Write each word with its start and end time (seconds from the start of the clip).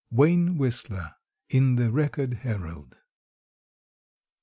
—Wayne 0.09 0.57
Whistler, 0.57 1.13
in 1.49 1.75
the 1.75 1.91
Record 1.91 2.33
Herald. 2.41 2.97